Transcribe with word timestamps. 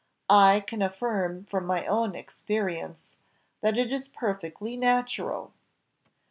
I 0.31 0.61
can 0.65 0.81
affirm 0.81 1.43
from 1.45 1.67
my 1.67 1.85
own 1.85 2.15
experience, 2.15 3.03
that 3.61 3.77
it 3.77 3.91
is 3.91 4.09
perfectly 4.09 4.75
natural." 4.75 5.53